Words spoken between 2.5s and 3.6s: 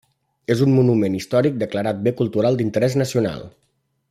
d'interès nacional.